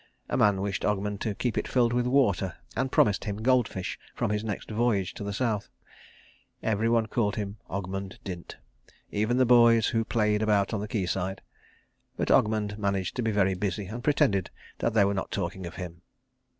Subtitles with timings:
[0.29, 4.31] A man wished Ogmund to keep it filled with water, and promised him goldfish from
[4.31, 5.69] his next voyage to the South.
[6.63, 8.57] Every one called him Ogmund Dint,
[9.11, 11.43] even the boys who played about on the quayside.
[12.17, 15.75] But Ogmund managed to be very busy, and pretended that they were not talking of
[15.75, 16.01] him.